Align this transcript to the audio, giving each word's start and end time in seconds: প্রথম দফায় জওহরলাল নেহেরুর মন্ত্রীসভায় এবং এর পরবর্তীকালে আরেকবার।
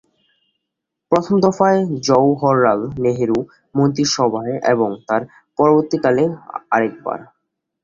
প্রথম 1.11 1.35
দফায় 1.43 1.79
জওহরলাল 2.07 2.79
নেহেরুর 3.03 3.43
মন্ত্রীসভায় 3.75 4.53
এবং 4.73 4.89
এর 5.09 5.21
পরবর্তীকালে 5.59 6.23
আরেকবার। 6.71 7.19